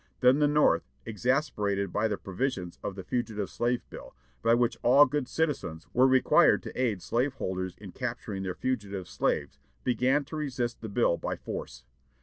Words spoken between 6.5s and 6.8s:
to